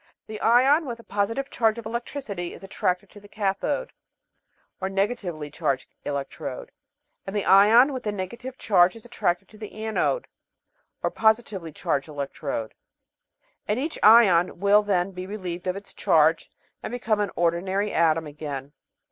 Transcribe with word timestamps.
The 0.25 0.41
ion 0.41 0.87
with 0.87 0.99
a 0.99 1.03
positive 1.03 1.51
charge 1.51 1.77
of 1.77 1.85
electricity 1.85 2.53
is 2.53 2.63
attracted 2.63 3.11
to 3.11 3.19
the 3.19 3.27
cathode, 3.27 3.93
or 4.79 4.89
negatively 4.89 5.51
charged 5.51 5.93
electrode, 6.03 6.71
and 7.27 7.35
the 7.35 7.45
ion 7.45 7.93
with 7.93 8.01
the 8.01 8.11
negative 8.11 8.57
charge 8.57 8.95
is 8.95 9.05
attracted 9.05 9.47
to 9.49 9.59
the 9.59 9.85
anode, 9.85 10.25
or 11.03 11.11
positively 11.11 11.71
charged 11.71 12.07
electrode, 12.07 12.73
and 13.67 13.79
each 13.79 13.99
ion 14.01 14.59
will 14.59 14.81
be 14.81 14.87
then 14.87 15.13
relieved 15.13 15.67
of 15.67 15.75
its 15.75 15.93
charge 15.93 16.49
and 16.81 16.89
become 16.89 17.19
an 17.19 17.29
ordinary 17.35 17.93
atom 17.93 18.25
again. 18.25 18.73